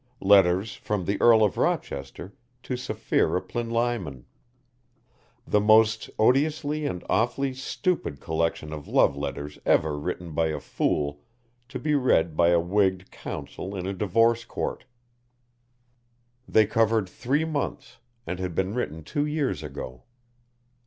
[0.23, 4.25] Letters from the Earl of Rochester to Sapphira Plinlimon.
[5.45, 11.21] The most odiously and awfully stupid collection of love letters ever written by a fool
[11.69, 14.85] to be read by a wigged counsel in a divorce court.
[16.47, 20.05] They covered three months, and had been written two years ago.